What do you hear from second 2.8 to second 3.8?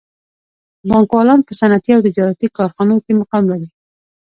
کې مقام لري